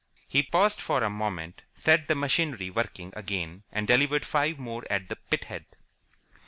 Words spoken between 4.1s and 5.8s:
five more at the pithead.